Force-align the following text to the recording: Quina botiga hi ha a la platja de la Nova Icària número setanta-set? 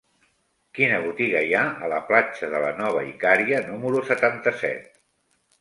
Quina 0.77 1.01
botiga 1.03 1.43
hi 1.49 1.53
ha 1.57 1.61
a 1.87 1.91
la 1.93 2.01
platja 2.09 2.51
de 2.55 2.63
la 2.65 2.71
Nova 2.81 3.05
Icària 3.11 3.63
número 3.69 4.03
setanta-set? 4.11 4.91